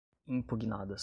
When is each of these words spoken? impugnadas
impugnadas 0.27 0.99